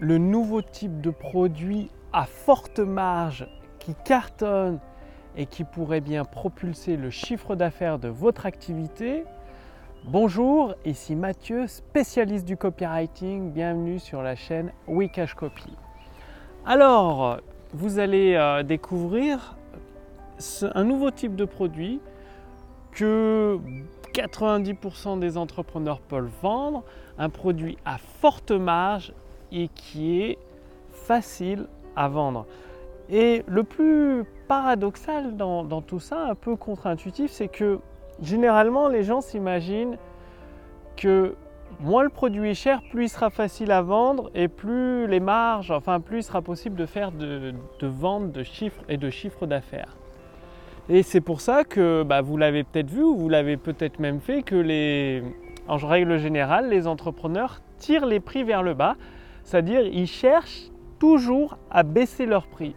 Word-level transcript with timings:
le 0.00 0.16
nouveau 0.16 0.62
type 0.62 1.02
de 1.02 1.10
produit 1.10 1.90
à 2.14 2.24
forte 2.24 2.78
marge 2.78 3.46
qui 3.78 3.94
cartonne 3.94 4.80
et 5.36 5.44
qui 5.44 5.62
pourrait 5.62 6.00
bien 6.00 6.24
propulser 6.24 6.96
le 6.96 7.10
chiffre 7.10 7.54
d'affaires 7.54 7.98
de 7.98 8.08
votre 8.08 8.46
activité. 8.46 9.24
Bonjour, 10.06 10.74
ici 10.86 11.14
Mathieu, 11.14 11.66
spécialiste 11.66 12.46
du 12.46 12.56
copywriting. 12.56 13.52
Bienvenue 13.52 13.98
sur 13.98 14.22
la 14.22 14.36
chaîne 14.36 14.72
Wikash 14.88 15.34
Copy. 15.34 15.76
Alors, 16.64 17.36
vous 17.74 17.98
allez 17.98 18.34
euh, 18.36 18.62
découvrir 18.62 19.58
un 20.62 20.84
nouveau 20.84 21.10
type 21.10 21.36
de 21.36 21.44
produit 21.44 22.00
que 22.92 23.60
90% 24.14 25.18
des 25.18 25.36
entrepreneurs 25.36 26.00
peuvent 26.00 26.30
vendre, 26.40 26.84
un 27.18 27.28
produit 27.28 27.76
à 27.84 27.98
forte 27.98 28.50
marge 28.50 29.12
et 29.52 29.68
qui 29.68 30.22
est 30.22 30.38
facile 30.90 31.66
à 31.96 32.08
vendre. 32.08 32.46
Et 33.10 33.42
le 33.48 33.64
plus 33.64 34.24
paradoxal 34.46 35.36
dans, 35.36 35.82
tout 35.82 35.98
ça, 35.98 36.26
un 36.26 36.34
peu 36.34 36.56
contre-intuitif, 36.56 37.30
c'est 37.30 37.48
que 37.48 37.80
généralement 38.22 38.88
les 38.88 39.02
gens 39.02 39.20
s'imaginent 39.20 39.96
que 40.96 41.34
moins 41.80 42.04
le 42.04 42.10
produit 42.10 42.50
est 42.50 42.54
cher, 42.54 42.82
plus 42.90 43.04
il 43.04 43.08
sera 43.08 43.30
facile 43.30 43.72
à 43.72 43.82
vendre 43.82 44.30
et 44.34 44.48
plus 44.48 45.06
les 45.08 45.20
marges, 45.20 45.70
enfin 45.70 45.98
plus 45.98 46.18
il 46.18 46.22
sera 46.22 46.42
possible 46.42 46.76
de 46.76 46.86
faire 46.86 47.10
de, 47.10 47.54
ventes 47.82 48.32
de 48.32 48.42
chiffres 48.42 48.82
et 48.88 48.96
de 48.96 49.10
chiffres 49.10 49.46
d'affaires. 49.46 49.96
Et 50.88 51.02
c'est 51.02 51.20
pour 51.20 51.40
ça 51.40 51.64
que 51.64 52.02
bah, 52.02 52.20
vous 52.20 52.36
l'avez 52.36 52.64
peut-être 52.64 52.90
vu 52.90 53.02
ou 53.02 53.16
vous 53.16 53.28
l'avez 53.28 53.56
peut-être 53.56 53.98
même 53.98 54.20
fait 54.20 54.42
que 54.42 54.56
les, 54.56 55.22
en 55.68 55.76
règle 55.76 56.18
générale, 56.18 56.68
les 56.68 56.86
entrepreneurs 56.86 57.60
tirent 57.78 58.06
les 58.06 58.20
prix 58.20 58.44
vers 58.44 58.62
le 58.62 58.74
bas, 58.74 58.96
c'est-à-dire 59.44 59.82
ils 59.82 60.06
cherchent 60.06 60.70
toujours 60.98 61.58
à 61.70 61.82
baisser 61.82 62.26
leur 62.26 62.46
prix. 62.46 62.74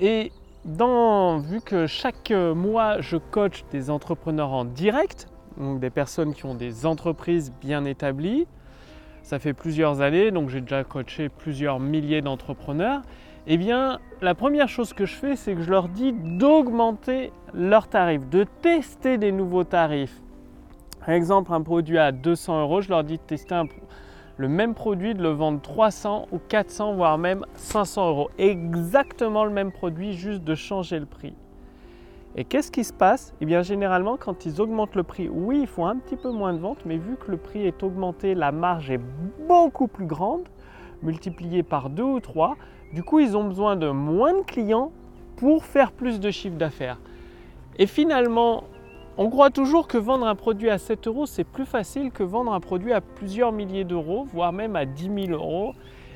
Et 0.00 0.32
vu 0.64 1.60
que 1.60 1.86
chaque 1.86 2.30
mois 2.30 3.00
je 3.00 3.16
coach 3.16 3.64
des 3.70 3.90
entrepreneurs 3.90 4.52
en 4.52 4.64
direct, 4.64 5.28
donc 5.56 5.80
des 5.80 5.90
personnes 5.90 6.34
qui 6.34 6.44
ont 6.44 6.54
des 6.54 6.86
entreprises 6.86 7.52
bien 7.60 7.84
établies, 7.84 8.46
ça 9.22 9.38
fait 9.38 9.54
plusieurs 9.54 10.00
années, 10.00 10.30
donc 10.30 10.48
j'ai 10.50 10.60
déjà 10.60 10.84
coaché 10.84 11.28
plusieurs 11.28 11.80
milliers 11.80 12.20
d'entrepreneurs. 12.20 13.02
Eh 13.48 13.56
bien, 13.56 14.00
la 14.22 14.34
première 14.34 14.68
chose 14.68 14.92
que 14.92 15.06
je 15.06 15.14
fais, 15.14 15.36
c'est 15.36 15.54
que 15.54 15.62
je 15.62 15.70
leur 15.70 15.88
dis 15.88 16.12
d'augmenter 16.12 17.32
leurs 17.54 17.88
tarifs, 17.88 18.28
de 18.28 18.44
tester 18.62 19.18
des 19.18 19.30
nouveaux 19.30 19.64
tarifs. 19.64 20.20
Par 21.00 21.10
exemple, 21.10 21.52
un 21.52 21.62
produit 21.62 21.98
à 21.98 22.10
200 22.10 22.62
euros, 22.62 22.80
je 22.80 22.88
leur 22.88 23.04
dis 23.04 23.18
de 23.18 23.22
tester 23.22 23.54
le 24.36 24.48
même 24.48 24.74
produit, 24.74 25.14
de 25.14 25.22
le 25.22 25.30
vendre 25.30 25.60
300 25.60 26.26
ou 26.32 26.38
400, 26.38 26.94
voire 26.94 27.18
même 27.18 27.44
500 27.54 28.08
euros. 28.08 28.30
Exactement 28.38 29.44
le 29.44 29.50
même 29.50 29.72
produit, 29.72 30.12
juste 30.12 30.44
de 30.44 30.54
changer 30.54 30.98
le 30.98 31.06
prix. 31.06 31.34
Et 32.38 32.44
qu'est-ce 32.44 32.70
qui 32.70 32.84
se 32.84 32.92
passe? 32.92 33.32
Eh 33.40 33.46
bien, 33.46 33.62
généralement, 33.62 34.18
quand 34.18 34.44
ils 34.44 34.60
augmentent 34.60 34.94
le 34.94 35.04
prix, 35.04 35.28
oui, 35.30 35.60
ils 35.62 35.66
font 35.66 35.86
un 35.86 35.96
petit 35.96 36.16
peu 36.16 36.30
moins 36.30 36.52
de 36.52 36.58
ventes, 36.58 36.84
mais 36.84 36.98
vu 36.98 37.16
que 37.16 37.30
le 37.30 37.38
prix 37.38 37.66
est 37.66 37.82
augmenté, 37.82 38.34
la 38.34 38.52
marge 38.52 38.90
est 38.90 39.00
beaucoup 39.48 39.86
plus 39.86 40.04
grande, 40.04 40.46
multipliée 41.02 41.62
par 41.62 41.88
2 41.88 42.02
ou 42.02 42.20
3, 42.20 42.56
du 42.92 43.02
coup, 43.02 43.20
ils 43.20 43.36
ont 43.36 43.44
besoin 43.44 43.76
de 43.76 43.88
moins 43.88 44.34
de 44.34 44.42
clients 44.42 44.92
pour 45.36 45.64
faire 45.64 45.92
plus 45.92 46.20
de 46.20 46.30
chiffre 46.30 46.56
d'affaires. 46.56 46.98
Et 47.78 47.86
finalement, 47.86 48.64
on 49.18 49.30
croit 49.30 49.50
toujours 49.50 49.88
que 49.88 49.96
vendre 49.96 50.26
un 50.26 50.34
produit 50.34 50.68
à 50.68 50.78
7 50.78 51.06
euros, 51.06 51.26
c'est 51.26 51.44
plus 51.44 51.64
facile 51.64 52.10
que 52.10 52.22
vendre 52.22 52.52
un 52.52 52.60
produit 52.60 52.92
à 52.92 53.00
plusieurs 53.00 53.50
milliers 53.50 53.84
d'euros, 53.84 54.24
voire 54.24 54.52
même 54.52 54.76
à 54.76 54.84
10 54.84 55.26
000 55.28 55.30
euros. 55.30 55.72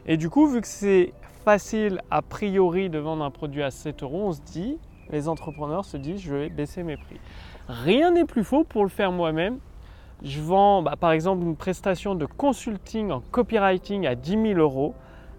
Et 0.06 0.16
du 0.16 0.28
coup, 0.28 0.46
vu 0.46 0.60
que 0.60 0.66
c'est 0.66 1.14
facile 1.44 2.02
a 2.10 2.20
priori 2.20 2.90
de 2.90 2.98
vendre 2.98 3.24
un 3.24 3.30
produit 3.30 3.62
à 3.62 3.70
7 3.70 4.02
euros, 4.02 4.24
on 4.26 4.32
se 4.32 4.42
dit, 4.42 4.78
les 5.10 5.28
entrepreneurs 5.28 5.84
se 5.84 5.96
disent, 5.96 6.20
je 6.20 6.34
vais 6.34 6.48
baisser 6.50 6.82
mes 6.82 6.96
prix. 6.96 7.16
Rien 7.68 8.10
n'est 8.10 8.24
plus 8.24 8.44
faux 8.44 8.64
pour 8.64 8.82
le 8.82 8.90
faire 8.90 9.12
moi-même. 9.12 9.58
Je 10.22 10.40
vends 10.40 10.82
bah, 10.82 10.96
par 11.00 11.12
exemple 11.12 11.42
une 11.42 11.56
prestation 11.56 12.14
de 12.14 12.26
consulting 12.26 13.10
en 13.10 13.20
copywriting 13.20 14.06
à 14.06 14.14
10 14.14 14.30
000 14.30 14.60
euros. 14.60 14.94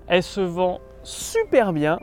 Elle 0.07 0.23
se 0.23 0.41
vend 0.41 0.79
super 1.03 1.73
bien 1.73 1.99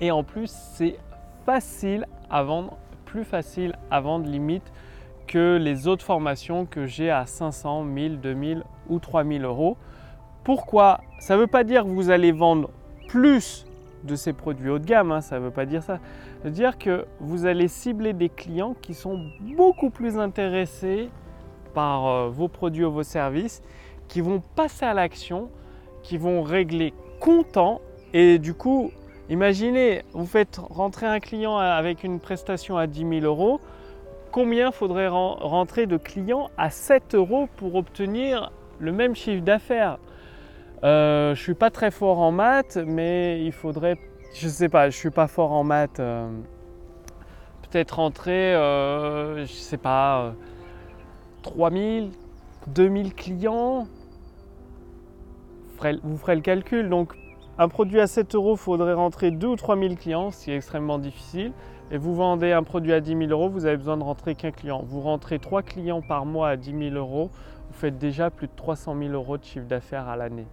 et 0.00 0.12
en 0.12 0.22
plus 0.22 0.50
c'est 0.50 0.96
facile 1.44 2.06
à 2.30 2.42
vendre, 2.42 2.76
plus 3.14 3.22
facile 3.22 3.76
à 3.92 4.00
vendre 4.00 4.28
limite 4.28 4.72
que 5.28 5.56
les 5.56 5.86
autres 5.86 6.04
formations 6.04 6.66
que 6.66 6.84
j'ai 6.84 7.10
à 7.10 7.26
500, 7.26 7.84
1000, 7.84 8.18
2000 8.18 8.64
ou 8.88 8.98
3000 8.98 9.44
euros. 9.44 9.76
Pourquoi? 10.42 11.00
Ça 11.20 11.36
ne 11.36 11.42
veut 11.42 11.46
pas 11.46 11.62
dire 11.62 11.84
que 11.84 11.90
vous 11.90 12.10
allez 12.10 12.32
vendre 12.32 12.70
plus 13.06 13.66
de 14.02 14.16
ces 14.16 14.32
produits 14.32 14.68
haut 14.68 14.80
de 14.80 14.84
gamme, 14.84 15.12
hein, 15.12 15.20
ça 15.20 15.38
ne 15.38 15.44
veut 15.44 15.52
pas 15.52 15.64
dire 15.64 15.84
ça. 15.84 15.98
Ça 15.98 16.48
veut 16.48 16.50
dire 16.50 16.76
que 16.76 17.06
vous 17.20 17.46
allez 17.46 17.68
cibler 17.68 18.14
des 18.14 18.28
clients 18.28 18.74
qui 18.82 18.94
sont 18.94 19.20
beaucoup 19.56 19.90
plus 19.90 20.18
intéressés 20.18 21.08
par 21.72 22.08
euh, 22.08 22.28
vos 22.30 22.48
produits 22.48 22.84
ou 22.84 22.90
vos 22.90 23.04
services, 23.04 23.62
qui 24.08 24.22
vont 24.22 24.42
passer 24.56 24.86
à 24.86 24.92
l'action, 24.92 25.50
qui 26.02 26.18
vont 26.18 26.42
régler 26.42 26.92
content. 27.20 27.80
Et 28.12 28.40
du 28.40 28.54
coup, 28.54 28.90
imaginez, 29.28 30.02
vous 30.12 30.26
faites 30.26 30.58
rentrer 30.58 31.06
un 31.06 31.20
client 31.20 31.56
avec 31.56 32.04
une 32.04 32.20
prestation 32.20 32.76
à 32.76 32.86
10 32.86 33.20
000 33.20 33.24
euros. 33.24 33.60
Combien 34.32 34.72
faudrait 34.72 35.08
rentrer 35.08 35.86
de 35.86 35.96
clients 35.96 36.50
à 36.56 36.70
7 36.70 37.14
euros 37.14 37.48
pour 37.56 37.76
obtenir 37.76 38.50
le 38.80 38.92
même 38.92 39.14
chiffre 39.14 39.44
d'affaires? 39.44 39.98
Euh, 40.82 41.34
Je 41.34 41.40
ne 41.40 41.44
suis 41.44 41.54
pas 41.54 41.70
très 41.70 41.90
fort 41.90 42.18
en 42.18 42.32
maths, 42.32 42.76
mais 42.84 43.44
il 43.44 43.52
faudrait, 43.52 43.96
je 44.34 44.46
ne 44.46 44.50
sais 44.50 44.68
pas, 44.68 44.90
je 44.90 44.96
ne 44.96 45.00
suis 45.00 45.10
pas 45.10 45.28
fort 45.28 45.52
en 45.52 45.64
maths. 45.64 46.00
Euh, 46.00 46.28
peut-être 47.62 47.92
rentrer, 47.92 48.54
euh, 48.54 49.36
je 49.36 49.42
ne 49.42 49.46
sais 49.46 49.78
pas, 49.78 50.34
3000, 51.42 52.10
2000 52.66 53.14
clients, 53.14 53.86
vous 56.02 56.16
ferez 56.16 56.34
le 56.34 56.40
calcul. 56.40 56.88
Donc, 56.88 57.14
un 57.58 57.68
produit 57.68 58.00
à 58.00 58.06
7 58.06 58.34
euros, 58.34 58.56
faudrait 58.56 58.94
rentrer 58.94 59.30
2 59.30 59.46
ou 59.46 59.56
3 59.56 59.78
000 59.78 59.94
clients, 59.94 60.30
ce 60.30 60.44
qui 60.44 60.50
est 60.50 60.56
extrêmement 60.56 60.98
difficile. 60.98 61.52
Et 61.90 61.98
vous 61.98 62.14
vendez 62.14 62.52
un 62.52 62.62
produit 62.62 62.92
à 62.92 63.00
10 63.00 63.16
000 63.16 63.30
euros, 63.30 63.48
vous 63.48 63.66
avez 63.66 63.76
besoin 63.76 63.96
de 63.96 64.02
rentrer 64.02 64.34
qu'un 64.34 64.50
client. 64.50 64.82
Vous 64.84 65.00
rentrez 65.00 65.38
3 65.38 65.62
clients 65.62 66.00
par 66.00 66.26
mois 66.26 66.48
à 66.48 66.56
10 66.56 66.90
000 66.90 66.96
euros, 66.96 67.30
vous 67.68 67.74
faites 67.74 67.98
déjà 67.98 68.30
plus 68.30 68.48
de 68.48 68.52
300 68.56 68.96
000 68.98 69.12
euros 69.12 69.38
de 69.38 69.44
chiffre 69.44 69.66
d'affaires 69.66 70.08
à 70.08 70.16
l'année. 70.16 70.46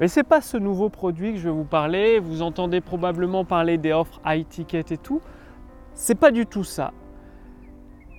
Mais 0.00 0.08
ce 0.08 0.20
n'est 0.20 0.24
pas 0.24 0.40
ce 0.40 0.56
nouveau 0.56 0.88
produit 0.88 1.32
que 1.32 1.38
je 1.38 1.44
vais 1.44 1.54
vous 1.54 1.64
parler. 1.64 2.18
Vous 2.18 2.42
entendez 2.42 2.80
probablement 2.80 3.44
parler 3.44 3.78
des 3.78 3.92
offres 3.92 4.20
high 4.24 4.46
ticket 4.46 4.84
et 4.90 4.98
tout. 4.98 5.20
C'est 5.94 6.14
pas 6.14 6.30
du 6.30 6.46
tout 6.46 6.64
ça. 6.64 6.92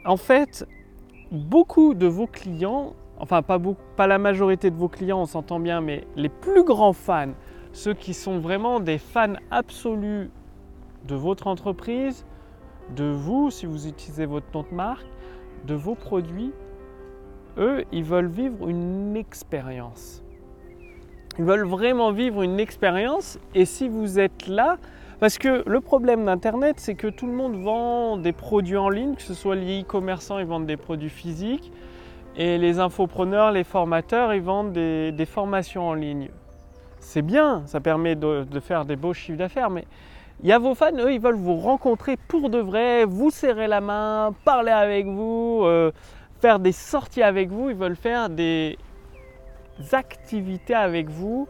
En 0.05 0.17
fait, 0.17 0.67
beaucoup 1.31 1.93
de 1.93 2.07
vos 2.07 2.27
clients 2.27 2.93
enfin 3.19 3.41
pas 3.41 4.07
la 4.07 4.17
majorité 4.17 4.69
de 4.69 4.75
vos 4.75 4.89
clients, 4.89 5.21
on 5.21 5.25
s'entend 5.25 5.59
bien, 5.59 5.81
mais 5.81 6.05
les 6.15 6.29
plus 6.29 6.63
grands 6.63 6.93
fans, 6.93 7.33
ceux 7.73 7.93
qui 7.93 8.13
sont 8.13 8.39
vraiment 8.39 8.79
des 8.79 8.97
fans 8.97 9.33
absolus 9.51 10.29
de 11.07 11.15
votre 11.15 11.47
entreprise, 11.47 12.25
de 12.95 13.05
vous, 13.05 13.51
si 13.51 13.65
vous 13.65 13.87
utilisez 13.87 14.25
votre 14.25 14.47
nom 14.53 14.65
de 14.69 14.73
marque, 14.73 15.05
de 15.65 15.73
vos 15.73 15.95
produits, 15.95 16.53
eux, 17.57 17.83
ils 17.91 18.03
veulent 18.03 18.27
vivre 18.27 18.69
une 18.69 19.15
expérience. 19.15 20.23
Ils 21.37 21.45
veulent 21.45 21.67
vraiment 21.67 22.11
vivre 22.11 22.43
une 22.43 22.59
expérience 22.59 23.39
et 23.55 23.65
si 23.65 23.89
vous 23.89 24.19
êtes 24.19 24.47
là, 24.47 24.77
parce 25.19 25.37
que 25.37 25.63
le 25.67 25.81
problème 25.81 26.25
d'Internet, 26.25 26.79
c'est 26.79 26.95
que 26.95 27.07
tout 27.07 27.27
le 27.27 27.33
monde 27.33 27.55
vend 27.55 28.17
des 28.17 28.33
produits 28.33 28.77
en 28.77 28.89
ligne, 28.89 29.15
que 29.15 29.21
ce 29.21 29.33
soit 29.33 29.55
les 29.55 29.81
e-commerçants, 29.81 30.37
ils 30.39 30.45
vendent 30.45 30.65
des 30.65 30.77
produits 30.77 31.09
physiques, 31.09 31.71
et 32.35 32.57
les 32.57 32.79
infopreneurs, 32.79 33.51
les 33.51 33.63
formateurs, 33.63 34.33
ils 34.33 34.41
vendent 34.41 34.73
des, 34.73 35.25
formations 35.25 35.87
en 35.87 35.93
ligne. 35.93 36.29
C'est 37.03 37.21
bien, 37.21 37.63
ça 37.65 37.81
permet 37.81 38.15
de, 38.15 38.45
faire 38.61 38.85
des 38.85 38.95
beaux 38.95 39.13
chiffres 39.13 39.37
d'affaires, 39.37 39.69
mais 39.69 39.85
il 40.41 40.49
y 40.49 40.51
a 40.51 40.57
vos 40.57 40.73
fans, 40.73 40.97
eux, 40.97 41.13
ils 41.13 41.19
veulent 41.19 41.35
vous 41.35 41.57
rencontrer 41.57 42.17
pour 42.17 42.49
de 42.49 42.57
vrai, 42.57 43.05
vous 43.05 43.29
serrer 43.29 43.67
la 43.67 43.81
main, 43.81 44.33
parler 44.45 44.71
avec 44.71 45.05
vous, 45.05 45.61
euh, 45.63 45.91
faire 46.41 46.59
des 46.59 46.71
sorties 46.71 47.21
avec 47.21 47.49
vous, 47.49 47.69
ils 47.69 47.75
veulent 47.75 47.97
faire 47.97 48.29
des 48.29 48.77
activités 49.91 50.73
avec 50.73 51.09
vous 51.09 51.47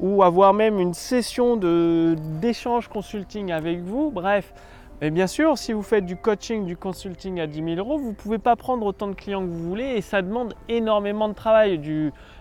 ou 0.00 0.22
avoir 0.22 0.52
même 0.52 0.80
une 0.80 0.92
session 0.92 1.56
d'échange 1.56 2.88
consulting 2.88 3.52
avec 3.52 3.80
vous. 3.80 4.10
Bref, 4.10 4.52
et 5.02 5.10
bien 5.10 5.26
sûr, 5.26 5.58
si 5.58 5.74
vous 5.74 5.82
faites 5.82 6.06
du 6.06 6.16
coaching, 6.16 6.64
du 6.64 6.74
consulting 6.74 7.38
à 7.38 7.46
10 7.46 7.62
000 7.74 7.76
euros, 7.76 7.98
vous 7.98 8.10
ne 8.10 8.14
pouvez 8.14 8.38
pas 8.38 8.56
prendre 8.56 8.86
autant 8.86 9.08
de 9.08 9.14
clients 9.14 9.42
que 9.42 9.50
vous 9.50 9.68
voulez 9.68 9.96
et 9.96 10.00
ça 10.00 10.22
demande 10.22 10.54
énormément 10.70 11.28
de 11.28 11.34
travail. 11.34 11.78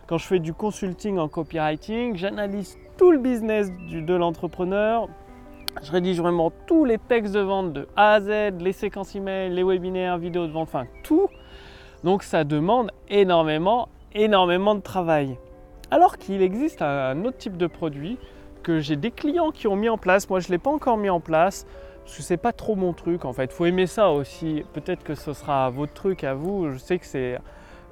quand 0.07 0.17
je 0.17 0.25
fais 0.25 0.39
du 0.39 0.53
consulting 0.53 1.17
en 1.17 1.27
copywriting, 1.27 2.15
j'analyse 2.15 2.77
tout 2.97 3.11
le 3.11 3.17
business 3.17 3.71
de 3.91 4.13
l'entrepreneur. 4.15 5.09
Je 5.83 5.91
rédige 5.91 6.21
vraiment 6.21 6.49
tous 6.65 6.85
les 6.85 6.97
textes 6.97 7.33
de 7.33 7.41
vente 7.41 7.73
de 7.73 7.89
A 7.97 8.13
à 8.13 8.21
Z, 8.21 8.61
les 8.61 8.71
séquences 8.71 9.13
email, 9.15 9.53
les 9.53 9.63
webinaires, 9.63 10.17
vidéos 10.17 10.47
de 10.47 10.51
vente, 10.53 10.69
enfin 10.69 10.85
tout. 11.03 11.27
Donc 12.05 12.23
ça 12.23 12.45
demande 12.45 12.91
énormément, 13.09 13.89
énormément 14.13 14.75
de 14.75 14.81
travail. 14.81 15.37
Alors 15.91 16.17
qu'il 16.17 16.41
existe 16.41 16.81
un 16.81 17.25
autre 17.25 17.37
type 17.37 17.57
de 17.57 17.67
produit 17.67 18.17
que 18.63 18.79
j'ai 18.79 18.95
des 18.95 19.11
clients 19.11 19.51
qui 19.51 19.67
ont 19.67 19.75
mis 19.75 19.89
en 19.89 19.97
place. 19.97 20.29
Moi, 20.29 20.39
je 20.39 20.47
ne 20.47 20.53
l'ai 20.53 20.57
pas 20.57 20.71
encore 20.71 20.97
mis 20.97 21.09
en 21.09 21.19
place 21.19 21.67
parce 22.05 22.17
que 22.17 22.21
c'est 22.23 22.37
pas 22.37 22.53
trop 22.53 22.75
mon 22.75 22.93
truc 22.93 23.25
en 23.25 23.33
fait. 23.33 23.45
Il 23.45 23.51
faut 23.51 23.65
aimer 23.65 23.87
ça 23.87 24.11
aussi. 24.11 24.63
Peut-être 24.73 25.03
que 25.03 25.15
ce 25.15 25.33
sera 25.33 25.71
votre 25.71 25.93
truc 25.93 26.23
à 26.23 26.35
vous. 26.35 26.69
Je 26.71 26.77
sais 26.77 26.99
que 26.99 27.05
c'est 27.05 27.39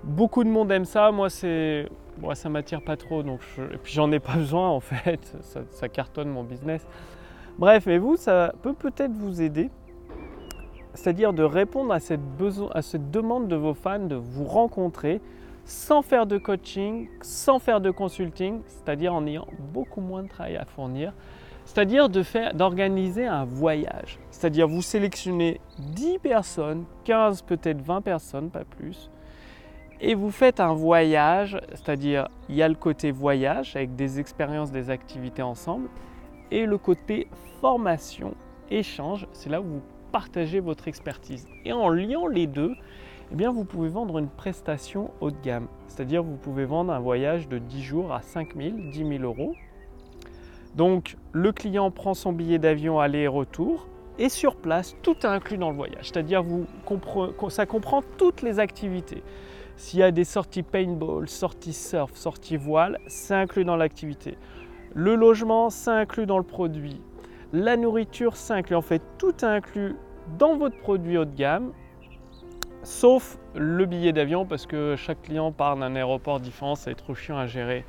beaucoup 0.03 0.43
de 0.43 0.49
monde 0.49 0.71
aime 0.71 0.85
ça. 0.85 1.11
Moi, 1.11 1.31
c'est 1.31 1.89
moi, 2.21 2.35
ça 2.35 2.47
m'attire 2.47 2.83
pas 2.83 2.95
trop. 2.95 3.23
Donc, 3.23 3.39
et 3.57 3.77
puis 3.77 3.91
j'en 3.91 4.11
ai 4.11 4.19
pas 4.19 4.33
besoin 4.37 4.69
en 4.69 4.79
fait. 4.79 5.35
Ça, 5.71 5.89
cartonne 5.89 6.29
mon 6.29 6.43
business. 6.43 6.85
Bref, 7.57 7.87
mais 7.87 7.97
vous, 7.97 8.15
ça 8.15 8.53
peut 8.61 8.73
peut-être 8.73 9.13
vous 9.13 9.41
aider. 9.41 9.71
C'est-à-dire 10.93 11.33
de 11.33 11.41
répondre 11.41 11.91
à 11.91 11.99
cette, 11.99 12.21
à 12.71 12.81
cette 12.83 13.09
demande 13.09 13.47
de 13.47 13.55
vos 13.55 13.73
fans 13.73 13.97
de 13.97 14.15
vous 14.15 14.45
rencontrer 14.45 15.21
sans 15.65 16.03
faire 16.03 16.27
de 16.27 16.37
coaching, 16.37 17.09
sans 17.21 17.57
faire 17.57 17.81
de 17.81 17.89
consulting, 17.89 18.61
c'est-à-dire 18.67 19.15
en 19.15 19.25
ayant 19.25 19.47
beaucoup 19.57 20.01
moins 20.01 20.21
de 20.21 20.27
travail 20.27 20.57
à 20.57 20.65
fournir, 20.65 21.13
c'est-à-dire 21.65 22.09
d'organiser 22.09 23.25
un 23.25 23.45
voyage. 23.45 24.19
C'est-à-dire 24.31 24.67
vous 24.67 24.81
sélectionnez 24.81 25.61
10 25.79 26.19
personnes, 26.19 26.85
15 27.05 27.43
peut-être 27.43 27.81
20 27.81 28.01
personnes, 28.01 28.49
pas 28.49 28.65
plus, 28.65 29.09
et 30.01 30.15
vous 30.15 30.31
faites 30.31 30.59
un 30.59 30.73
voyage, 30.73 31.59
c'est-à-dire 31.69 32.27
il 32.49 32.55
y 32.55 32.61
a 32.61 32.67
le 32.67 32.75
côté 32.75 33.11
voyage 33.11 33.75
avec 33.75 33.95
des 33.95 34.19
expériences, 34.19 34.71
des 34.71 34.89
activités 34.89 35.41
ensemble, 35.41 35.87
et 36.51 36.65
le 36.65 36.77
côté 36.77 37.27
formation, 37.61 38.35
échange, 38.69 39.27
c'est 39.31 39.49
là 39.49 39.61
où 39.61 39.65
vous 39.65 39.81
partagez 40.11 40.59
votre 40.59 40.87
expertise. 40.87 41.47
Et 41.65 41.73
en 41.73 41.89
liant 41.89 42.27
les 42.27 42.47
deux, 42.47 42.75
eh 43.31 43.35
bien, 43.35 43.51
vous 43.51 43.65
pouvez 43.65 43.89
vendre 43.89 44.19
une 44.19 44.29
prestation 44.29 45.09
haut 45.21 45.31
de 45.31 45.41
gamme. 45.41 45.67
C'est-à-dire 45.87 46.21
vous 46.21 46.35
pouvez 46.35 46.65
vendre 46.65 46.93
un 46.93 46.99
voyage 46.99 47.47
de 47.47 47.57
10 47.57 47.81
jours 47.81 48.13
à 48.13 48.21
5 48.21 48.55
000, 48.55 48.77
10 48.91 48.97
000 48.97 49.23
euros. 49.23 49.55
Donc 50.75 51.17
le 51.31 51.51
client 51.51 51.91
prend 51.91 52.13
son 52.13 52.33
billet 52.33 52.59
d'avion 52.59 52.99
aller 52.99 53.19
et 53.19 53.27
retour 53.27 53.87
et 54.19 54.29
sur 54.29 54.55
place, 54.55 54.95
tout 55.01 55.17
est 55.23 55.25
inclus 55.25 55.57
dans 55.57 55.71
le 55.71 55.75
voyage. 55.75 56.05
C'est-à-dire 56.11 56.43
que 56.43 57.49
ça 57.49 57.65
comprend 57.65 58.03
toutes 58.17 58.41
les 58.41 58.59
activités. 58.59 59.23
S'il 59.75 59.99
y 59.99 60.03
a 60.03 60.11
des 60.11 60.23
sorties 60.23 60.61
paintball, 60.61 61.27
sorties 61.27 61.73
surf, 61.73 62.11
sorties 62.15 62.57
voile, 62.57 62.99
c'est 63.07 63.33
inclus 63.33 63.65
dans 63.65 63.75
l'activité. 63.75 64.37
Le 64.93 65.15
logement, 65.15 65.71
c'est 65.71 65.89
inclus 65.89 66.27
dans 66.27 66.37
le 66.37 66.43
produit. 66.43 67.01
La 67.53 67.75
nourriture, 67.75 68.35
c'est 68.35 68.53
inclus. 68.53 68.75
En 68.75 68.83
fait, 68.83 69.01
tout 69.17 69.33
est 69.41 69.43
inclus 69.45 69.95
dans 70.37 70.57
votre 70.57 70.77
produit 70.77 71.17
haut 71.17 71.25
de 71.25 71.35
gamme 71.35 71.73
sauf 72.83 73.37
le 73.55 73.85
billet 73.85 74.11
d'avion 74.11 74.45
parce 74.45 74.65
que 74.65 74.95
chaque 74.95 75.23
client 75.23 75.51
part 75.51 75.77
d'un 75.77 75.95
aéroport 75.95 76.39
différent, 76.39 76.75
être 76.85 76.97
trop 76.97 77.15
chiant 77.15 77.37
à 77.37 77.47
gérer. 77.47 77.85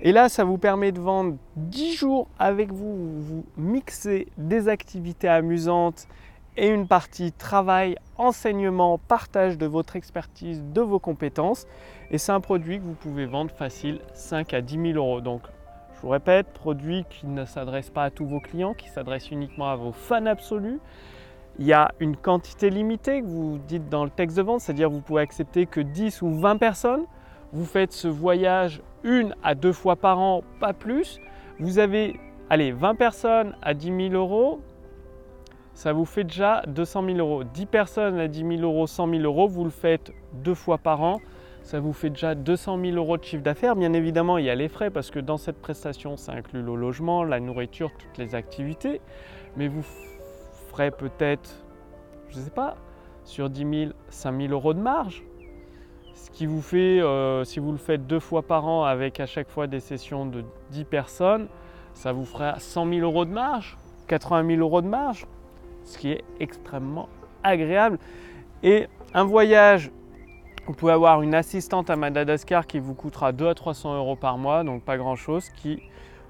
Et 0.00 0.12
là, 0.12 0.28
ça 0.28 0.44
vous 0.44 0.58
permet 0.58 0.92
de 0.92 1.00
vendre 1.00 1.36
10 1.56 1.94
jours 1.94 2.28
avec 2.38 2.72
vous, 2.72 3.20
vous 3.20 3.44
mixez 3.56 4.28
des 4.36 4.68
activités 4.68 5.28
amusantes 5.28 6.06
et 6.56 6.68
une 6.68 6.86
partie 6.86 7.32
travail, 7.32 7.96
enseignement, 8.16 8.98
partage 8.98 9.58
de 9.58 9.66
votre 9.66 9.96
expertise, 9.96 10.62
de 10.72 10.80
vos 10.80 10.98
compétences. 10.98 11.66
Et 12.10 12.18
c'est 12.18 12.32
un 12.32 12.40
produit 12.40 12.78
que 12.78 12.84
vous 12.84 12.94
pouvez 12.94 13.26
vendre 13.26 13.50
facile 13.50 14.00
5 14.14 14.54
à 14.54 14.60
10 14.60 14.92
000 14.92 14.98
euros. 14.98 15.20
Donc, 15.20 15.42
je 15.96 16.00
vous 16.02 16.08
répète, 16.10 16.46
produit 16.48 17.04
qui 17.10 17.26
ne 17.26 17.44
s'adresse 17.44 17.90
pas 17.90 18.04
à 18.04 18.10
tous 18.10 18.26
vos 18.26 18.40
clients, 18.40 18.74
qui 18.74 18.88
s'adresse 18.88 19.30
uniquement 19.30 19.68
à 19.68 19.76
vos 19.76 19.92
fans 19.92 20.26
absolus 20.26 20.80
il 21.58 21.66
y 21.66 21.72
a 21.72 21.92
une 21.98 22.16
quantité 22.16 22.70
limitée 22.70 23.20
que 23.20 23.26
vous 23.26 23.58
dites 23.58 23.88
dans 23.88 24.04
le 24.04 24.10
texte 24.10 24.36
de 24.36 24.42
vente, 24.42 24.60
c'est-à-dire 24.60 24.90
vous 24.90 25.00
pouvez 25.00 25.22
accepter 25.22 25.66
que 25.66 25.80
10 25.80 26.22
ou 26.22 26.30
20 26.30 26.56
personnes. 26.56 27.04
Vous 27.52 27.64
faites 27.64 27.92
ce 27.92 28.08
voyage 28.08 28.82
une 29.08 29.34
à 29.42 29.54
deux 29.54 29.72
fois 29.72 29.96
par 29.96 30.18
an, 30.18 30.42
pas 30.60 30.72
plus. 30.72 31.20
Vous 31.58 31.78
avez, 31.78 32.20
allez, 32.50 32.72
20 32.72 32.94
personnes 32.94 33.56
à 33.62 33.74
10 33.74 34.10
000 34.10 34.14
euros, 34.14 34.60
ça 35.74 35.92
vous 35.92 36.04
fait 36.04 36.24
déjà 36.24 36.62
200 36.66 37.04
000 37.04 37.18
euros. 37.18 37.44
10 37.44 37.66
personnes 37.66 38.18
à 38.18 38.28
10 38.28 38.58
000 38.58 38.62
euros, 38.62 38.86
100 38.86 39.10
000 39.10 39.22
euros, 39.22 39.48
vous 39.48 39.64
le 39.64 39.70
faites 39.70 40.12
deux 40.32 40.54
fois 40.54 40.78
par 40.78 41.02
an, 41.02 41.20
ça 41.62 41.80
vous 41.80 41.92
fait 41.92 42.10
déjà 42.10 42.34
200 42.34 42.78
000 42.80 42.96
euros 42.96 43.16
de 43.16 43.24
chiffre 43.24 43.42
d'affaires. 43.42 43.76
Bien 43.76 43.92
évidemment, 43.92 44.38
il 44.38 44.44
y 44.44 44.50
a 44.50 44.54
les 44.54 44.68
frais 44.68 44.90
parce 44.90 45.10
que 45.10 45.18
dans 45.18 45.36
cette 45.36 45.60
prestation, 45.60 46.16
ça 46.16 46.32
inclut 46.32 46.62
le 46.62 46.74
logement, 46.74 47.24
la 47.24 47.40
nourriture, 47.40 47.90
toutes 47.98 48.18
les 48.18 48.34
activités. 48.34 49.00
Mais 49.56 49.68
vous 49.68 49.82
peut-être, 50.86 51.64
je 52.30 52.38
ne 52.38 52.42
sais 52.42 52.50
pas, 52.50 52.76
sur 53.24 53.50
10 53.50 53.78
000, 53.86 53.92
5 54.08 54.40
000 54.40 54.52
euros 54.52 54.74
de 54.74 54.80
marge. 54.80 55.24
Ce 56.18 56.30
qui 56.32 56.46
vous 56.46 56.60
fait, 56.60 57.00
euh, 57.00 57.44
si 57.44 57.60
vous 57.60 57.70
le 57.70 57.78
faites 57.78 58.06
deux 58.08 58.18
fois 58.18 58.42
par 58.42 58.66
an 58.66 58.82
avec 58.84 59.20
à 59.20 59.26
chaque 59.26 59.48
fois 59.48 59.68
des 59.68 59.78
sessions 59.78 60.26
de 60.26 60.44
10 60.70 60.84
personnes, 60.84 61.46
ça 61.94 62.12
vous 62.12 62.24
fera 62.24 62.58
100 62.58 62.88
000 62.88 63.00
euros 63.00 63.24
de 63.24 63.30
marge, 63.30 63.78
80 64.08 64.56
000 64.56 64.60
euros 64.60 64.82
de 64.82 64.88
marge, 64.88 65.26
ce 65.84 65.96
qui 65.96 66.10
est 66.10 66.24
extrêmement 66.40 67.08
agréable. 67.44 67.98
Et 68.64 68.88
un 69.14 69.24
voyage, 69.24 69.92
vous 70.66 70.74
pouvez 70.74 70.92
avoir 70.92 71.22
une 71.22 71.36
assistante 71.36 71.88
à 71.88 71.94
Madagascar 71.94 72.66
qui 72.66 72.80
vous 72.80 72.94
coûtera 72.94 73.30
2 73.30 73.46
à 73.46 73.54
300 73.54 73.96
euros 73.96 74.16
par 74.16 74.38
mois, 74.38 74.64
donc 74.64 74.82
pas 74.82 74.96
grand-chose, 74.96 75.48
qui 75.50 75.80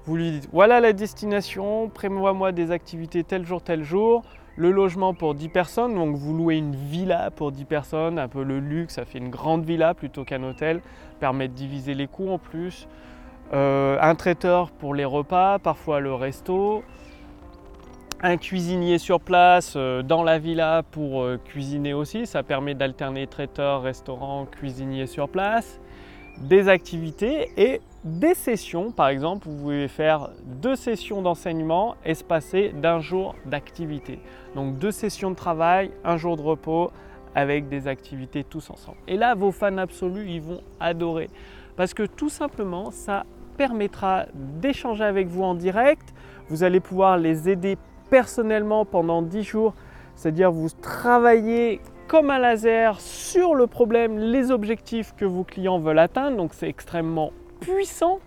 vous 0.05 0.15
lui 0.15 0.31
dites 0.31 0.49
voilà 0.53 0.79
la 0.79 0.93
destination, 0.93 1.89
prévois-moi 1.89 2.51
des 2.51 2.69
activités 2.69 3.23
tel 3.23 3.43
jour, 3.43 3.63
tel 3.63 3.83
jour, 3.83 4.21
le 4.59 4.71
logement 4.71 5.13
pour 5.13 5.35
10 5.35 5.47
personnes, 5.47 5.95
donc 5.95 6.17
vous 6.17 6.35
louez 6.35 6.57
une 6.57 6.75
villa 6.75 7.31
pour 7.31 7.53
10 7.53 7.63
personnes, 7.63 8.19
un 8.19 8.27
peu 8.27 8.43
le 8.43 8.59
luxe, 8.59 8.95
ça 8.95 9.05
fait 9.05 9.17
une 9.17 9.29
grande 9.29 9.63
villa 9.63 9.93
plutôt 9.93 10.25
qu'un 10.25 10.43
hôtel, 10.43 10.81
permet 11.21 11.47
de 11.47 11.53
diviser 11.53 11.93
les 11.93 12.07
coûts 12.07 12.29
en 12.29 12.37
plus. 12.37 12.85
Euh, 13.53 13.97
un 14.01 14.15
traiteur 14.15 14.69
pour 14.71 14.93
les 14.93 15.05
repas, 15.05 15.59
parfois 15.59 16.01
le 16.01 16.13
resto. 16.13 16.83
Un 18.21 18.35
cuisinier 18.35 18.97
sur 18.97 19.21
place 19.21 19.75
euh, 19.77 20.03
dans 20.03 20.23
la 20.23 20.39
villa 20.39 20.83
pour 20.91 21.21
euh, 21.21 21.37
cuisiner 21.37 21.93
aussi, 21.93 22.25
ça 22.25 22.43
permet 22.43 22.75
d'alterner 22.75 23.27
traiteur, 23.27 23.81
restaurant, 23.81 24.45
cuisinier 24.45 25.07
sur 25.07 25.29
place. 25.29 25.79
Des 26.37 26.67
activités 26.67 27.49
et 27.55 27.79
des 28.03 28.33
sessions, 28.33 28.91
par 28.91 29.09
exemple, 29.09 29.49
vous 29.49 29.57
pouvez 29.57 29.87
faire 29.89 30.29
deux 30.45 30.77
sessions 30.77 31.21
d'enseignement 31.21 31.95
espacées 32.05 32.69
d'un 32.69 33.01
jour 33.01 33.35
d'activité. 33.45 34.19
Donc 34.55 34.77
deux 34.77 34.91
sessions 34.91 35.31
de 35.31 35.35
travail, 35.35 35.91
un 36.05 36.15
jour 36.15 36.37
de 36.37 36.41
repos 36.41 36.91
avec 37.35 37.67
des 37.67 37.87
activités 37.87 38.45
tous 38.45 38.69
ensemble. 38.69 38.97
Et 39.07 39.17
là, 39.17 39.35
vos 39.35 39.51
fans 39.51 39.77
absolus, 39.77 40.29
ils 40.29 40.41
vont 40.41 40.61
adorer. 40.79 41.29
Parce 41.75 41.93
que 41.93 42.03
tout 42.03 42.29
simplement, 42.29 42.91
ça 42.91 43.25
permettra 43.57 44.27
d'échanger 44.33 45.03
avec 45.03 45.27
vous 45.27 45.43
en 45.43 45.53
direct. 45.53 46.13
Vous 46.47 46.63
allez 46.63 46.79
pouvoir 46.79 47.17
les 47.17 47.49
aider 47.49 47.77
personnellement 48.09 48.85
pendant 48.85 49.21
10 49.21 49.43
jours. 49.43 49.73
C'est-à-dire 50.15 50.51
vous 50.51 50.69
travaillez 50.81 51.81
comme 52.07 52.31
un 52.31 52.39
laser 52.39 52.99
sur 52.99 53.55
le 53.55 53.67
problème, 53.67 54.17
les 54.17 54.51
objectifs 54.51 55.13
que 55.15 55.25
vos 55.25 55.43
clients 55.43 55.79
veulent 55.79 55.99
atteindre. 55.99 56.37
Donc 56.37 56.53
c'est 56.53 56.69
extrêmement 56.69 57.31
puissant. 57.59 58.19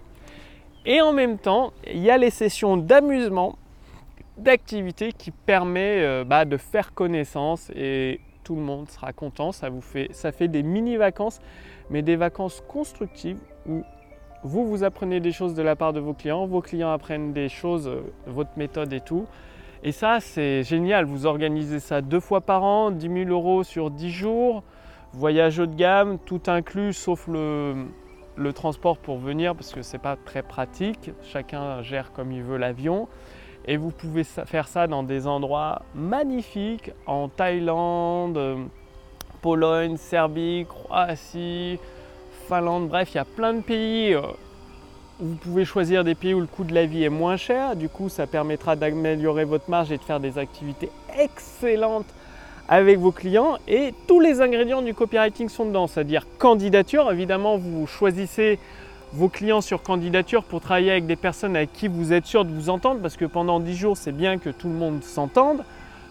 Et 0.84 1.00
en 1.00 1.12
même 1.12 1.38
temps, 1.38 1.72
il 1.86 2.00
y 2.00 2.10
a 2.10 2.18
les 2.18 2.30
sessions 2.30 2.76
d'amusement, 2.76 3.56
d'activité 4.36 5.12
qui 5.12 5.30
permet 5.30 6.02
euh, 6.02 6.24
bah, 6.24 6.44
de 6.44 6.56
faire 6.56 6.92
connaissance 6.92 7.70
et 7.74 8.20
tout 8.42 8.56
le 8.56 8.62
monde 8.62 8.88
sera 8.88 9.12
content. 9.12 9.52
Ça 9.52 9.68
vous 9.68 9.80
fait, 9.80 10.08
ça 10.12 10.32
fait 10.32 10.48
des 10.48 10.62
mini 10.62 10.96
vacances, 10.96 11.40
mais 11.90 12.02
des 12.02 12.16
vacances 12.16 12.62
constructives 12.66 13.38
où 13.68 13.84
vous 14.42 14.66
vous 14.66 14.82
apprenez 14.82 15.20
des 15.20 15.30
choses 15.30 15.54
de 15.54 15.62
la 15.62 15.76
part 15.76 15.92
de 15.92 16.00
vos 16.00 16.14
clients, 16.14 16.46
vos 16.46 16.60
clients 16.60 16.90
apprennent 16.90 17.32
des 17.32 17.48
choses, 17.48 17.86
euh, 17.86 18.00
votre 18.26 18.50
méthode 18.56 18.92
et 18.92 19.00
tout. 19.00 19.26
Et 19.84 19.92
ça, 19.92 20.18
c'est 20.20 20.62
génial. 20.64 21.04
Vous 21.04 21.26
organisez 21.26 21.80
ça 21.80 22.00
deux 22.00 22.20
fois 22.20 22.40
par 22.40 22.64
an, 22.64 22.90
10 22.90 23.24
000 23.24 23.30
euros 23.30 23.62
sur 23.62 23.90
10 23.90 24.10
jours, 24.10 24.62
voyage 25.12 25.58
haut 25.58 25.66
de 25.66 25.74
gamme, 25.74 26.18
tout 26.18 26.42
inclus 26.46 26.92
sauf 26.92 27.28
le, 27.28 27.86
le 28.36 28.52
transport 28.52 28.96
pour 28.96 29.18
venir 29.18 29.54
parce 29.54 29.72
que 29.72 29.82
c'est 29.82 29.98
pas 29.98 30.16
très 30.16 30.42
pratique. 30.42 31.10
Chacun 31.22 31.82
gère 31.82 32.12
comme 32.12 32.32
il 32.32 32.42
veut 32.42 32.56
l'avion. 32.56 33.08
Et 33.66 33.76
vous 33.76 33.90
pouvez 33.90 34.24
faire 34.24 34.66
ça 34.66 34.86
dans 34.86 35.02
des 35.02 35.26
endroits 35.26 35.82
magnifiques 35.94 36.90
en 37.06 37.28
Thaïlande, 37.28 38.68
Pologne, 39.40 39.96
Serbie, 39.96 40.66
Croatie, 40.68 41.78
Finlande. 42.48 42.88
Bref, 42.88 43.10
il 43.14 43.18
y 43.18 43.20
a 43.20 43.24
plein 43.24 43.54
de 43.54 43.60
pays. 43.60 44.16
Vous 45.20 45.36
pouvez 45.36 45.64
choisir 45.64 46.02
des 46.02 46.16
pays 46.16 46.34
où 46.34 46.40
le 46.40 46.46
coût 46.46 46.64
de 46.64 46.74
la 46.74 46.86
vie 46.86 47.04
est 47.04 47.08
moins 47.08 47.36
cher. 47.36 47.76
Du 47.76 47.88
coup, 47.88 48.08
ça 48.08 48.26
permettra 48.26 48.74
d'améliorer 48.74 49.44
votre 49.44 49.70
marge 49.70 49.92
et 49.92 49.98
de 49.98 50.02
faire 50.02 50.18
des 50.18 50.38
activités 50.38 50.90
excellentes 51.16 52.12
avec 52.72 52.98
vos 52.98 53.12
clients 53.12 53.58
et 53.68 53.92
tous 54.06 54.18
les 54.18 54.40
ingrédients 54.40 54.80
du 54.80 54.94
copywriting 54.94 55.50
sont 55.50 55.66
dedans, 55.66 55.86
c'est-à-dire 55.86 56.24
candidature. 56.38 57.12
Évidemment, 57.12 57.58
vous 57.58 57.86
choisissez 57.86 58.58
vos 59.12 59.28
clients 59.28 59.60
sur 59.60 59.82
candidature 59.82 60.42
pour 60.42 60.62
travailler 60.62 60.92
avec 60.92 61.04
des 61.04 61.16
personnes 61.16 61.54
avec 61.54 61.74
qui 61.74 61.86
vous 61.86 62.14
êtes 62.14 62.24
sûr 62.24 62.46
de 62.46 62.50
vous 62.50 62.70
entendre 62.70 63.02
parce 63.02 63.18
que 63.18 63.26
pendant 63.26 63.60
10 63.60 63.76
jours, 63.76 63.96
c'est 63.98 64.16
bien 64.16 64.38
que 64.38 64.48
tout 64.48 64.68
le 64.68 64.74
monde 64.74 65.04
s'entende. 65.04 65.64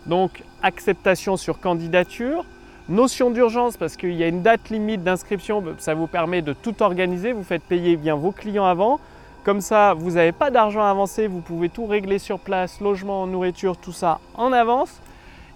Donc, 0.06 0.44
acceptation 0.62 1.36
sur 1.36 1.60
candidature, 1.60 2.46
Notion 2.90 3.32
d'urgence 3.32 3.76
parce 3.76 3.96
qu'il 3.96 4.14
y 4.14 4.24
a 4.24 4.28
une 4.28 4.44
date 4.44 4.70
limite 4.70 5.02
d'inscription, 5.02 5.64
ça 5.80 5.96
vous 5.96 6.08
permet 6.08 6.44
de 6.44 6.54
tout 6.54 6.84
organiser, 6.84 7.32
vous 7.32 7.44
faites 7.44 7.64
payer 7.64 7.96
bien 7.96 8.16
vos 8.16 8.32
clients 8.32 8.66
avant. 8.66 9.00
Comme 9.44 9.62
ça, 9.62 9.96
vous 9.96 10.12
n'avez 10.12 10.32
pas 10.32 10.52
d'argent 10.52 10.84
avancé, 10.84 11.26
vous 11.26 11.42
pouvez 11.42 11.70
tout 11.70 11.88
régler 11.88 12.20
sur 12.20 12.38
place, 12.38 12.82
logement, 12.82 13.26
nourriture, 13.26 13.78
tout 13.78 13.94
ça 13.94 14.20
en 14.36 14.52
avance. 14.52 15.00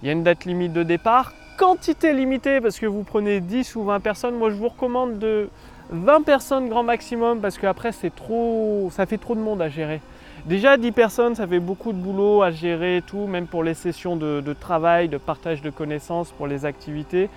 Il 0.02 0.06
y 0.06 0.08
a 0.10 0.12
une 0.12 0.22
date 0.22 0.44
limite 0.44 0.72
de 0.72 0.82
départ, 0.82 1.32
quantité 1.56 2.12
limitée 2.12 2.60
parce 2.60 2.78
que 2.78 2.86
vous 2.86 3.02
prenez 3.02 3.40
10 3.40 3.76
ou 3.76 3.84
20 3.84 4.00
personnes. 4.00 4.36
Moi, 4.36 4.50
je 4.50 4.56
vous 4.56 4.68
recommande 4.68 5.18
de 5.18 5.48
20 5.90 6.22
personnes 6.22 6.68
grand 6.68 6.82
maximum 6.82 7.40
parce 7.40 7.58
qu'après, 7.58 7.92
c'est 7.92 8.14
trop, 8.14 8.90
ça 8.92 9.06
fait 9.06 9.18
trop 9.18 9.34
de 9.34 9.40
monde 9.40 9.62
à 9.62 9.68
gérer. 9.68 10.00
Déjà 10.44 10.76
10 10.76 10.92
personnes, 10.92 11.34
ça 11.34 11.46
fait 11.46 11.60
beaucoup 11.60 11.92
de 11.92 11.98
boulot 11.98 12.42
à 12.42 12.50
gérer 12.50 12.98
et 12.98 13.02
tout, 13.02 13.26
même 13.26 13.46
pour 13.46 13.64
les 13.64 13.74
sessions 13.74 14.16
de, 14.16 14.52
travail, 14.52 15.08
de 15.08 15.16
partage 15.16 15.62
de 15.62 15.70
connaissances, 15.70 16.30
pour 16.30 16.46
les 16.46 16.64
activités. 16.64 17.28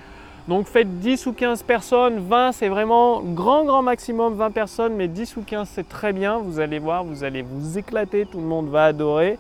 Donc 0.48 0.68
faites 0.68 1.00
10 1.00 1.28
ou 1.28 1.34
15 1.34 1.64
personnes, 1.64 2.20
20 2.20 2.54
c'est 2.54 2.70
vraiment 2.70 3.22
grand 3.22 3.66
grand 3.66 3.84
maximum 3.84 4.34
20 4.34 4.52
personnes, 4.52 4.94
mais 4.96 5.08
10 5.08 5.38
ou 5.38 5.42
15 5.42 5.70
c'est 5.72 5.88
très 5.88 6.12
bien, 6.12 6.40
vous 6.40 6.60
allez 6.60 6.80
voir, 6.80 7.04
vous 7.04 7.24
allez 7.24 7.44
vous 7.44 7.78
éclater, 7.78 8.26
tout 8.26 8.40
le 8.40 8.48
monde 8.48 8.68
va 8.70 8.86
adorer. 8.86 9.38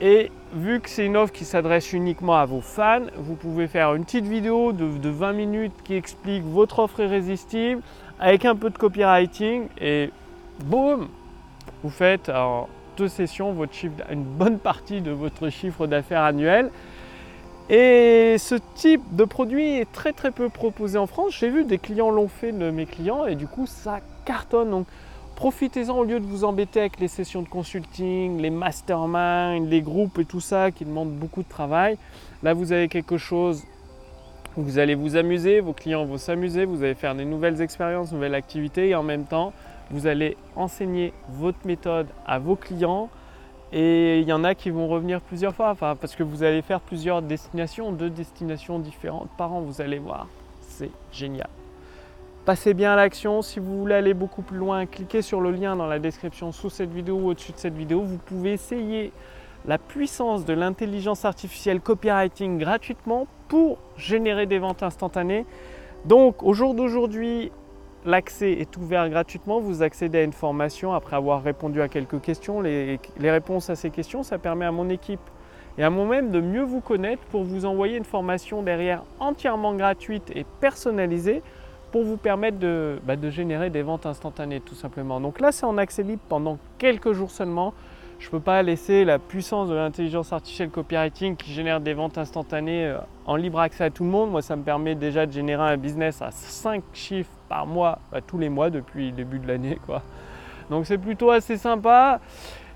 Et 0.00 0.30
vu 0.52 0.80
que 0.80 0.88
c'est 0.88 1.04
une 1.04 1.16
offre 1.16 1.32
qui 1.32 1.44
s'adresse 1.44 1.92
uniquement 1.92 2.36
à 2.36 2.46
vos 2.46 2.60
fans, 2.60 3.06
vous 3.16 3.34
pouvez 3.34 3.66
faire 3.66 3.94
une 3.94 4.04
petite 4.04 4.26
vidéo 4.26 4.72
de, 4.72 4.86
de, 4.96 5.08
20 5.08 5.32
minutes 5.32 5.72
qui 5.82 5.94
explique 5.94 6.44
votre 6.44 6.78
offre 6.78 7.00
irrésistible 7.00 7.82
avec 8.20 8.44
un 8.44 8.54
peu 8.54 8.70
de 8.70 8.78
copywriting 8.78 9.68
et 9.80 10.10
boum, 10.64 11.08
vous 11.82 11.90
faites 11.90 12.28
en 12.28 12.68
deux 12.96 13.08
sessions 13.08 13.52
votre 13.52 13.72
chiffre, 13.72 13.94
une 14.10 14.24
bonne 14.24 14.58
partie 14.58 15.00
de 15.00 15.10
votre 15.10 15.48
chiffre 15.50 15.86
d'affaires 15.86 16.22
annuel. 16.22 16.70
Et 17.70 18.36
ce 18.38 18.54
type 18.74 19.02
de 19.12 19.24
produit 19.24 19.78
est 19.78 19.92
très 19.92 20.12
très 20.12 20.30
peu 20.30 20.48
proposé 20.48 20.96
en 20.96 21.06
France. 21.06 21.34
J'ai 21.38 21.50
vu 21.50 21.64
des 21.64 21.78
clients 21.78 22.10
l'ont 22.10 22.28
fait 22.28 22.52
de 22.52 22.70
mes 22.70 22.86
clients 22.86 23.26
et 23.26 23.34
du 23.34 23.46
coup 23.46 23.66
ça 23.66 24.00
cartonne. 24.24 24.84
Profitez-en 25.38 25.96
au 25.96 26.02
lieu 26.02 26.18
de 26.18 26.26
vous 26.26 26.42
embêter 26.42 26.80
avec 26.80 26.98
les 26.98 27.06
sessions 27.06 27.42
de 27.42 27.48
consulting, 27.48 28.40
les 28.40 28.50
masterminds, 28.50 29.68
les 29.68 29.82
groupes 29.82 30.18
et 30.18 30.24
tout 30.24 30.40
ça 30.40 30.72
qui 30.72 30.84
demandent 30.84 31.12
beaucoup 31.12 31.44
de 31.44 31.48
travail. 31.48 31.96
Là 32.42 32.54
vous 32.54 32.72
avez 32.72 32.88
quelque 32.88 33.18
chose 33.18 33.62
où 34.56 34.64
vous 34.64 34.80
allez 34.80 34.96
vous 34.96 35.14
amuser, 35.14 35.60
vos 35.60 35.74
clients 35.74 36.04
vont 36.04 36.18
s'amuser, 36.18 36.64
vous 36.64 36.82
allez 36.82 36.96
faire 36.96 37.14
des 37.14 37.24
nouvelles 37.24 37.62
expériences, 37.62 38.10
nouvelles 38.10 38.34
activités 38.34 38.88
et 38.88 38.96
en 38.96 39.04
même 39.04 39.26
temps 39.26 39.52
vous 39.92 40.08
allez 40.08 40.36
enseigner 40.56 41.12
votre 41.28 41.64
méthode 41.64 42.08
à 42.26 42.40
vos 42.40 42.56
clients 42.56 43.08
et 43.72 44.18
il 44.18 44.26
y 44.26 44.32
en 44.32 44.42
a 44.42 44.56
qui 44.56 44.70
vont 44.70 44.88
revenir 44.88 45.20
plusieurs 45.20 45.54
fois 45.54 45.76
parce 45.76 46.16
que 46.16 46.24
vous 46.24 46.42
allez 46.42 46.62
faire 46.62 46.80
plusieurs 46.80 47.22
destinations, 47.22 47.92
deux 47.92 48.10
destinations 48.10 48.80
différentes 48.80 49.30
par 49.38 49.52
an, 49.52 49.60
vous 49.60 49.80
allez 49.80 50.00
voir, 50.00 50.26
c'est 50.62 50.90
génial. 51.12 51.48
Passez 52.48 52.72
bien 52.72 52.94
à 52.94 52.96
l'action, 52.96 53.42
si 53.42 53.60
vous 53.60 53.78
voulez 53.78 53.96
aller 53.96 54.14
beaucoup 54.14 54.40
plus 54.40 54.56
loin, 54.56 54.86
cliquez 54.86 55.20
sur 55.20 55.42
le 55.42 55.50
lien 55.50 55.76
dans 55.76 55.86
la 55.86 55.98
description 55.98 56.50
sous 56.50 56.70
cette 56.70 56.90
vidéo 56.90 57.16
ou 57.16 57.28
au-dessus 57.28 57.52
de 57.52 57.58
cette 57.58 57.76
vidéo, 57.76 58.00
vous 58.00 58.16
pouvez 58.16 58.54
essayer 58.54 59.12
la 59.66 59.76
puissance 59.76 60.46
de 60.46 60.54
l'intelligence 60.54 61.26
artificielle 61.26 61.82
copywriting 61.82 62.56
gratuitement 62.56 63.26
pour 63.48 63.76
générer 63.98 64.46
des 64.46 64.58
ventes 64.58 64.82
instantanées. 64.82 65.44
Donc 66.06 66.42
au 66.42 66.54
jour 66.54 66.72
d'aujourd'hui, 66.72 67.52
L'accès 68.06 68.52
est 68.52 68.76
ouvert 68.76 69.10
gratuitement, 69.10 69.60
vous 69.60 69.82
accédez 69.82 70.18
à 70.18 70.22
une 70.22 70.32
formation 70.32 70.94
après 70.94 71.16
avoir 71.16 71.42
répondu 71.42 71.82
à 71.82 71.88
quelques 71.88 72.22
questions. 72.22 72.60
Les, 72.62 72.98
réponses 73.20 73.68
à 73.68 73.74
ces 73.74 73.90
questions, 73.90 74.22
ça 74.22 74.38
permet 74.38 74.64
à 74.64 74.72
mon 74.72 74.88
équipe 74.88 75.20
et 75.76 75.82
à 75.82 75.90
moi-même 75.90 76.30
de 76.30 76.40
mieux 76.40 76.62
vous 76.62 76.80
connaître 76.80 77.22
pour 77.24 77.42
vous 77.42 77.66
envoyer 77.66 77.98
une 77.98 78.04
formation 78.04 78.62
derrière 78.62 79.02
entièrement 79.18 79.74
gratuite 79.74 80.30
et 80.34 80.46
personnalisée 80.60 81.42
pour 81.90 82.04
vous 82.04 82.16
permettre 82.16 82.58
de, 82.58 82.98
bah, 83.04 83.16
de 83.16 83.30
générer 83.30 83.70
des 83.70 83.82
ventes 83.82 84.06
instantanées 84.06 84.60
tout 84.60 84.74
simplement. 84.74 85.20
Donc 85.20 85.40
là, 85.40 85.52
c'est 85.52 85.66
en 85.66 85.78
accès 85.78 86.02
libre 86.02 86.22
pendant 86.28 86.58
quelques 86.78 87.12
jours 87.12 87.30
seulement. 87.30 87.74
Je 88.18 88.26
ne 88.26 88.30
peux 88.32 88.40
pas 88.40 88.62
laisser 88.62 89.04
la 89.04 89.20
puissance 89.20 89.68
de 89.68 89.74
l'intelligence 89.74 90.32
artificielle 90.32 90.70
copywriting 90.70 91.36
qui 91.36 91.52
génère 91.52 91.80
des 91.80 91.94
ventes 91.94 92.18
instantanées 92.18 92.86
euh, 92.86 92.98
en 93.26 93.36
libre 93.36 93.60
accès 93.60 93.84
à 93.84 93.90
tout 93.90 94.02
le 94.02 94.10
monde. 94.10 94.30
Moi, 94.30 94.42
ça 94.42 94.56
me 94.56 94.62
permet 94.62 94.96
déjà 94.96 95.24
de 95.24 95.32
générer 95.32 95.62
un 95.62 95.76
business 95.76 96.20
à 96.20 96.30
5 96.32 96.82
chiffres 96.92 97.30
par 97.48 97.66
mois, 97.66 98.00
bah, 98.10 98.20
tous 98.20 98.38
les 98.38 98.48
mois 98.48 98.70
depuis 98.70 99.10
le 99.10 99.12
début 99.12 99.38
de 99.38 99.46
l'année. 99.46 99.78
Donc 100.70 100.86
c'est 100.86 100.98
plutôt 100.98 101.30
assez 101.30 101.56
sympa. 101.56 102.20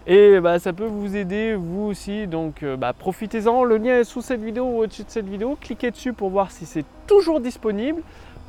Et 0.06 0.40
bah, 0.40 0.58
ça 0.58 0.72
peut 0.72 0.86
vous 0.86 1.14
aider 1.14 1.54
vous 1.54 1.82
aussi, 1.82 2.26
donc 2.26 2.64
euh, 2.64 2.76
profitez-en. 2.98 3.62
Le 3.62 3.76
lien 3.76 4.00
est 4.00 4.04
sous 4.04 4.20
cette 4.20 4.42
vidéo 4.42 4.64
ou 4.64 4.78
au-dessus 4.82 5.04
de 5.04 5.10
cette 5.10 5.28
vidéo. 5.28 5.56
Cliquez 5.60 5.92
dessus 5.92 6.12
pour 6.12 6.30
voir 6.30 6.50
si 6.50 6.66
c'est 6.66 6.84
toujours 7.06 7.38
disponible 7.38 8.02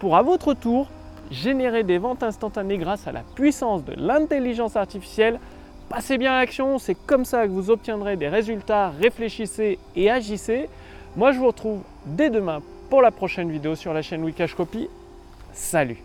pour 0.03 0.17
à 0.17 0.21
votre 0.21 0.53
tour 0.53 0.89
générer 1.31 1.83
des 1.83 1.97
ventes 1.97 2.23
instantanées 2.23 2.77
grâce 2.77 3.07
à 3.07 3.13
la 3.13 3.21
puissance 3.35 3.85
de 3.85 3.93
l'intelligence 3.95 4.75
artificielle 4.75 5.39
Passez 5.87 6.17
bien 6.17 6.33
à 6.33 6.39
l'action, 6.41 6.77
c'est 6.77 6.95
comme 6.95 7.23
ça 7.23 7.45
que 7.45 7.51
vous 7.51 7.69
obtiendrez 7.69 8.17
des 8.17 8.27
résultats. 8.27 8.89
Réfléchissez 8.89 9.79
et 9.95 10.11
agissez. 10.11 10.67
Moi, 11.15 11.31
je 11.31 11.39
vous 11.39 11.47
retrouve 11.47 11.83
dès 12.05 12.29
demain 12.29 12.61
pour 12.89 13.01
la 13.01 13.11
prochaine 13.11 13.49
vidéo 13.49 13.75
sur 13.75 13.93
la 13.93 14.01
chaîne 14.01 14.23
Wikash 14.23 14.55
Copy. 14.55 14.89
Salut 15.53 16.03